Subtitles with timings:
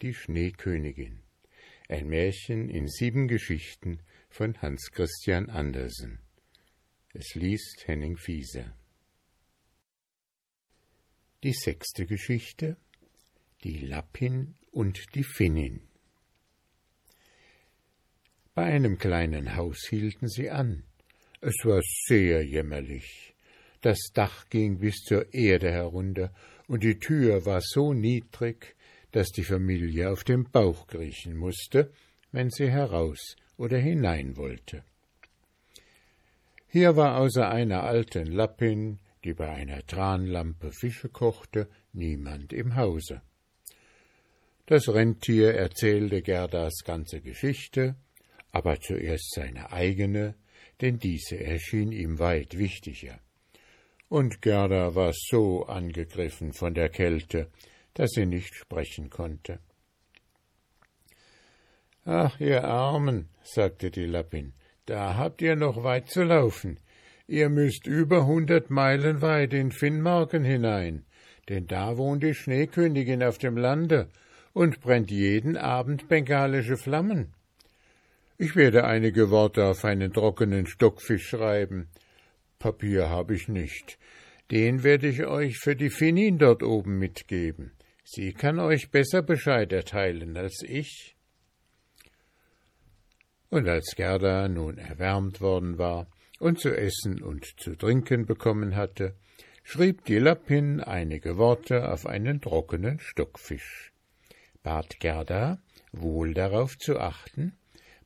[0.00, 1.22] Die Schneekönigin.
[1.88, 6.20] Ein Märchen in sieben Geschichten von Hans Christian Andersen.
[7.12, 8.76] Es liest Henning Fieser.
[11.42, 12.76] Die sechste Geschichte
[13.64, 15.89] Die Lappin und die Finnin.
[18.54, 20.82] Bei einem kleinen Haus hielten sie an.
[21.40, 23.34] Es war sehr jämmerlich.
[23.80, 26.32] Das Dach ging bis zur Erde herunter,
[26.68, 28.76] und die Tür war so niedrig,
[29.12, 31.92] dass die Familie auf dem Bauch kriechen musste,
[32.32, 34.84] wenn sie heraus oder hinein wollte.
[36.68, 43.22] Hier war außer einer alten Lappin, die bei einer Tranlampe Fische kochte, niemand im Hause.
[44.66, 47.96] Das Rentier erzählte Gerdas ganze Geschichte,
[48.52, 50.34] aber zuerst seine eigene,
[50.80, 53.18] denn diese erschien ihm weit wichtiger.
[54.08, 57.50] Und Gerda war so angegriffen von der Kälte,
[57.94, 59.60] dass sie nicht sprechen konnte.
[62.04, 64.54] Ach, ihr Armen, sagte die Lappin,
[64.86, 66.80] da habt ihr noch weit zu laufen.
[67.28, 71.04] Ihr müsst über hundert Meilen weit in Finnmarken hinein,
[71.48, 74.08] denn da wohnt die Schneekönigin auf dem Lande
[74.52, 77.32] und brennt jeden Abend bengalische Flammen.
[78.42, 81.90] Ich werde einige Worte auf einen trockenen Stockfisch schreiben.
[82.58, 83.98] Papier habe ich nicht.
[84.50, 87.72] Den werde ich euch für die Finnin dort oben mitgeben.
[88.02, 91.16] Sie kann euch besser Bescheid erteilen als ich.
[93.50, 96.06] Und als Gerda nun erwärmt worden war
[96.38, 99.16] und zu essen und zu trinken bekommen hatte,
[99.64, 103.92] schrieb die Lappin einige Worte auf einen trockenen Stockfisch,
[104.62, 105.60] bat Gerda,
[105.92, 107.52] wohl darauf zu achten,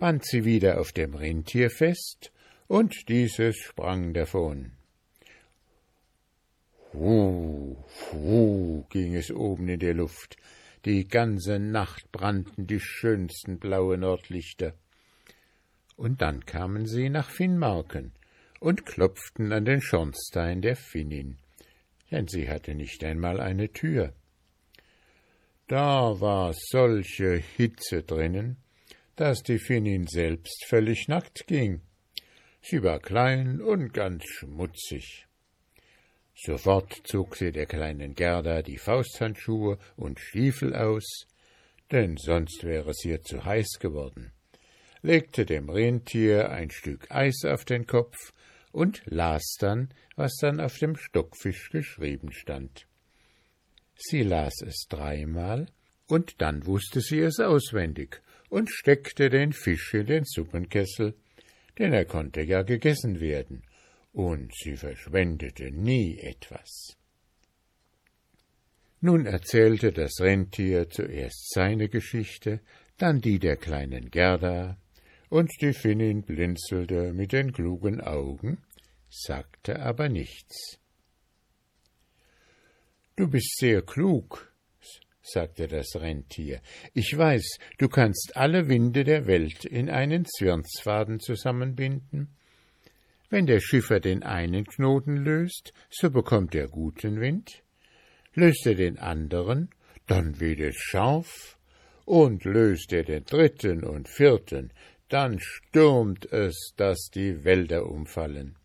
[0.00, 2.32] band sie wieder auf dem Rentier fest,
[2.66, 4.72] und dieses sprang davon.
[6.92, 7.76] Hu,
[8.12, 10.36] hu, ging es oben in der Luft.
[10.86, 14.72] Die ganze Nacht brannten die schönsten blauen Nordlichter.
[15.96, 18.12] Und dann kamen sie nach Finnmarken
[18.58, 21.36] und klopften an den Schornstein der Finnin,
[22.10, 24.14] denn sie hatte nicht einmal eine Tür.
[25.66, 28.56] Da war solche Hitze drinnen,
[29.20, 31.82] dass die Finnin selbst völlig nackt ging.
[32.62, 35.26] Sie war klein und ganz schmutzig.
[36.34, 41.26] Sofort zog sie der kleinen Gerda die Fausthandschuhe und Stiefel aus,
[41.92, 44.32] denn sonst wäre es ihr zu heiß geworden,
[45.02, 48.16] legte dem Rentier ein Stück Eis auf den Kopf
[48.72, 52.86] und las dann, was dann auf dem Stockfisch geschrieben stand.
[53.96, 55.66] Sie las es dreimal,
[56.06, 61.14] und dann wusste sie es auswendig und steckte den Fisch in den Suppenkessel,
[61.78, 63.62] denn er konnte ja gegessen werden,
[64.12, 66.96] und sie verschwendete nie etwas.
[69.00, 72.60] Nun erzählte das Rentier zuerst seine Geschichte,
[72.98, 74.76] dann die der kleinen Gerda,
[75.30, 78.58] und die Finnin blinzelte mit den klugen Augen,
[79.08, 80.78] sagte aber nichts.
[83.16, 84.49] Du bist sehr klug,
[85.32, 86.60] sagte das Rentier.
[86.94, 92.36] Ich weiß, du kannst alle Winde der Welt in einen Zwirnsfaden zusammenbinden
[93.30, 97.62] wenn der Schiffer den einen Knoten löst, so bekommt er guten Wind,
[98.34, 99.70] löst er den anderen,
[100.08, 101.56] dann weht es scharf,
[102.04, 104.72] und löst er den dritten und vierten,
[105.08, 108.56] dann stürmt es, dass die Wälder umfallen.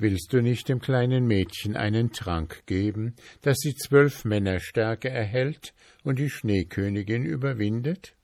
[0.00, 5.74] Willst du nicht dem kleinen Mädchen einen Trank geben, dass sie zwölf Männerstärke erhält
[6.04, 8.14] und die Schneekönigin überwindet?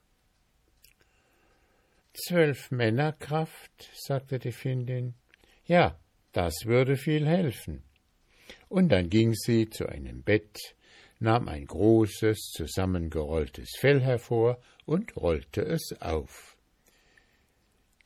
[2.14, 5.12] Zwölf Männerkraft, sagte die Findin.
[5.66, 6.00] Ja,
[6.32, 7.82] das würde viel helfen.
[8.70, 10.74] Und dann ging sie zu einem Bett,
[11.18, 16.56] nahm ein großes, zusammengerolltes Fell hervor und rollte es auf.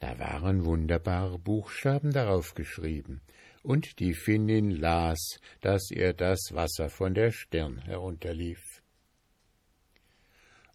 [0.01, 3.21] Da waren wunderbare Buchstaben darauf geschrieben,
[3.63, 8.83] und die Finnin las, dass ihr das Wasser von der Stirn herunterlief.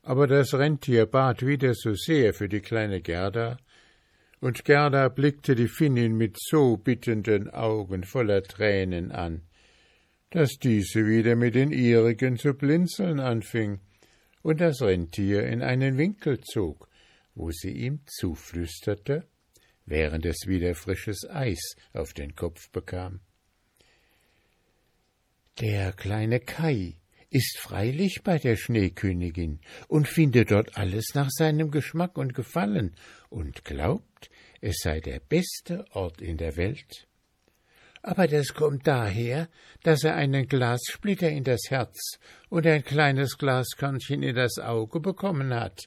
[0.03, 3.57] Aber das Rentier bat wieder so sehr für die kleine Gerda,
[4.39, 9.41] und Gerda blickte die Finnin mit so bittenden Augen voller Tränen an,
[10.29, 13.79] dass diese wieder mit den ihrigen zu blinzeln anfing
[14.43, 16.87] und das Rentier in einen Winkel zog,
[17.33, 19.25] wo sie ihm zuflüsterte,
[19.85, 23.19] während es wieder frisches Eis auf den Kopf bekam.
[25.59, 26.95] Der kleine Kai
[27.29, 32.95] ist freilich bei der Schneekönigin und findet dort alles nach seinem Geschmack und Gefallen
[33.29, 34.29] und glaubt,
[34.61, 37.07] es sei der beste Ort in der Welt.
[38.01, 39.49] Aber das kommt daher,
[39.83, 45.53] dass er einen Glassplitter in das Herz und ein kleines Glaskörnchen in das Auge bekommen
[45.53, 45.85] hat.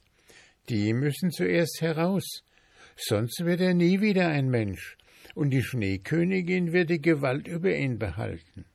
[0.67, 2.43] Die müssen zuerst heraus,
[2.99, 4.97] sonst wird er nie wieder ein Mensch,
[5.35, 8.65] und die Schneekönigin wird die Gewalt über ihn behalten.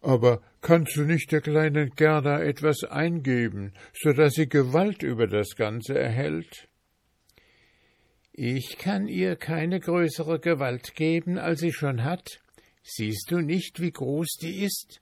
[0.00, 5.56] Aber kannst du nicht der kleinen Gerda etwas eingeben, so dass sie Gewalt über das
[5.56, 6.68] Ganze erhält?
[8.32, 12.40] Ich kann ihr keine größere Gewalt geben, als sie schon hat.
[12.84, 15.00] Siehst du nicht, wie groß die ist?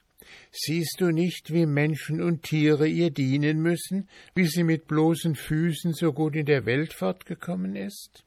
[0.51, 5.93] Siehst du nicht, wie Menschen und Tiere ihr dienen müssen, wie sie mit bloßen Füßen
[5.93, 8.23] so gut in der Welt fortgekommen ist?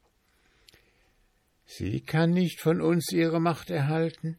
[1.67, 4.37] Sie kann nicht von uns ihre Macht erhalten,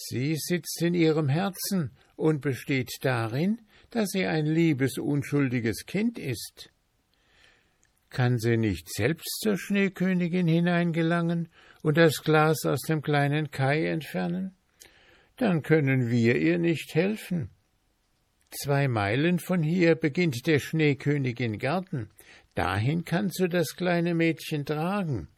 [0.00, 6.70] Sie sitzt in ihrem Herzen und besteht darin, dass sie ein liebes, unschuldiges Kind ist.
[8.08, 11.48] Kann sie nicht selbst zur Schneekönigin hineingelangen
[11.82, 14.54] und das Glas aus dem kleinen Kai entfernen?
[15.38, 17.50] Dann können wir ihr nicht helfen.
[18.50, 22.10] Zwei Meilen von hier beginnt der Schneekönigin Garten.
[22.54, 25.28] Dahin kannst du das kleine Mädchen tragen.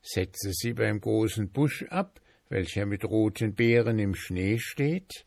[0.00, 5.26] Setze sie beim großen Busch ab, welcher mit roten Beeren im Schnee steht,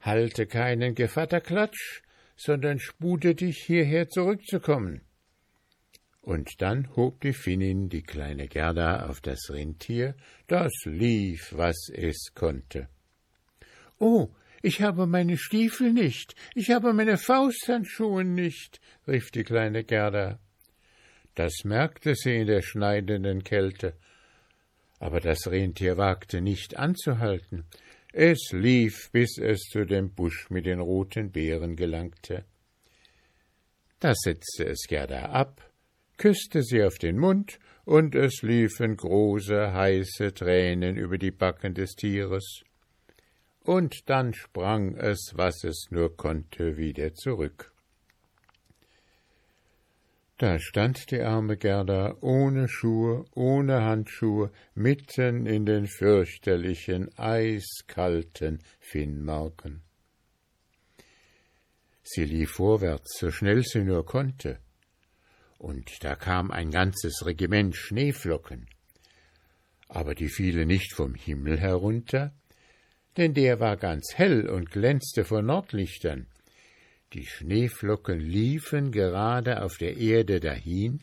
[0.00, 2.02] halte keinen Gevatterklatsch,
[2.36, 5.00] sondern spute dich hierher zurückzukommen.
[6.20, 10.14] Und dann hob die Finnin die kleine Gerda auf das Rentier,
[10.46, 12.88] das lief, was es konnte.
[13.98, 14.28] Oh,
[14.62, 20.38] ich habe meine Stiefel nicht, ich habe meine Fausthandschuhe nicht, rief die kleine Gerda.
[21.34, 23.94] Das merkte sie in der schneidenden Kälte
[25.04, 27.66] aber das Rentier wagte nicht anzuhalten.
[28.14, 32.46] Es lief, bis es zu dem Busch mit den roten Beeren gelangte.
[34.00, 35.60] Da setzte es Gerda ab,
[36.16, 41.96] küsste sie auf den Mund, und es liefen große, heiße Tränen über die Backen des
[41.96, 42.63] Tieres.
[43.64, 47.72] Und dann sprang es, was es nur konnte, wieder zurück.
[50.36, 59.82] Da stand die arme Gerda ohne Schuhe, ohne Handschuhe, mitten in den fürchterlichen, eiskalten Finnmarken.
[62.02, 64.58] Sie lief vorwärts, so schnell sie nur konnte,
[65.56, 68.66] und da kam ein ganzes Regiment Schneeflocken.
[69.88, 72.34] Aber die fielen nicht vom Himmel herunter,
[73.16, 76.26] denn der war ganz hell und glänzte vor Nordlichtern,
[77.12, 81.00] die Schneeflocken liefen gerade auf der Erde dahin,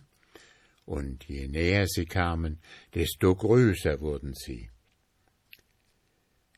[0.85, 2.59] und je näher sie kamen,
[2.93, 4.69] desto größer wurden sie.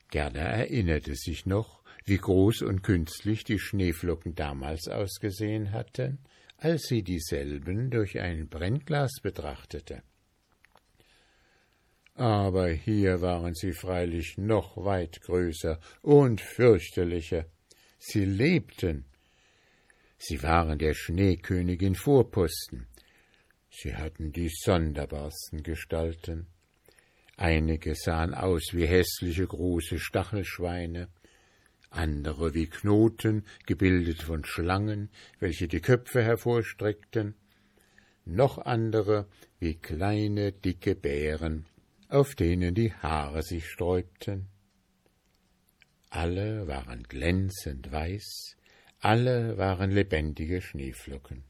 [0.09, 6.17] Gerda erinnerte sich noch, wie groß und künstlich die Schneeflocken damals ausgesehen hatten,
[6.57, 10.01] als sie dieselben durch ein Brennglas betrachtete.
[12.15, 17.45] Aber hier waren sie freilich noch weit größer und fürchterlicher.
[17.97, 19.05] Sie lebten,
[20.25, 22.87] Sie waren der Schneekönigin Vorposten.
[23.69, 26.47] Sie hatten die sonderbarsten Gestalten.
[27.35, 31.09] Einige sahen aus wie hässliche große Stachelschweine,
[31.89, 37.35] andere wie Knoten, gebildet von Schlangen, welche die Köpfe hervorstreckten,
[38.23, 39.27] noch andere
[39.59, 41.65] wie kleine, dicke Bären,
[42.13, 44.47] auf denen die Haare sich sträubten.
[46.11, 48.55] Alle waren glänzend weiß,
[48.99, 51.43] alle waren lebendige Schneeflocken.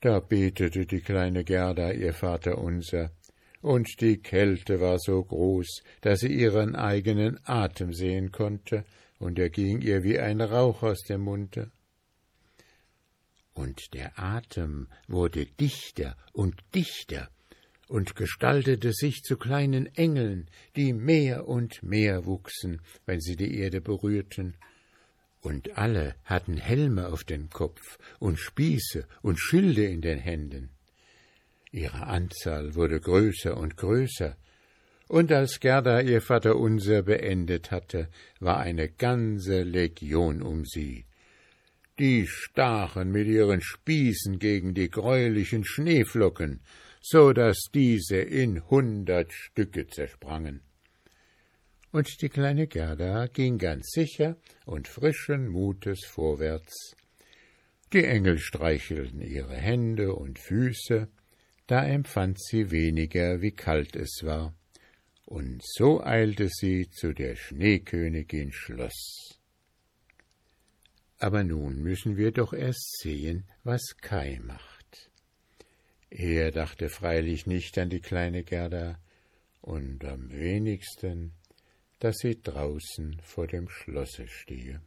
[0.00, 3.12] Da betete die kleine Gerda ihr Vater unser,
[3.60, 8.84] und die Kälte war so groß, dass sie ihren eigenen Atem sehen konnte,
[9.18, 11.70] und er ging ihr wie ein Rauch aus dem Munde.
[13.52, 17.28] Und der Atem wurde dichter und dichter
[17.92, 23.82] und gestaltete sich zu kleinen Engeln, die mehr und mehr wuchsen, wenn sie die Erde
[23.82, 24.56] berührten,
[25.42, 30.70] und alle hatten Helme auf dem Kopf und Spieße und Schilde in den Händen.
[31.70, 34.38] Ihre Anzahl wurde größer und größer,
[35.08, 38.08] und als Gerda ihr Vaterunser beendet hatte,
[38.40, 41.04] war eine ganze Legion um sie.
[41.98, 46.62] Die stachen mit ihren Spießen gegen die greulichen Schneeflocken,
[47.02, 50.62] so dass diese in hundert Stücke zersprangen
[51.92, 56.96] und die kleine Gerda ging ganz sicher und frischen Mutes vorwärts.
[57.92, 61.08] Die Engel streichelten ihre Hände und Füße,
[61.66, 64.54] da empfand sie weniger, wie kalt es war,
[65.26, 69.38] und so eilte sie zu der Schneekönigin Schloss.
[71.18, 74.71] Aber nun müssen wir doch erst sehen, was Kai macht.
[76.14, 78.98] Er dachte freilich nicht an die kleine Gerda
[79.62, 81.32] und am wenigsten,
[82.00, 84.82] dass sie draußen vor dem Schlosse stehe.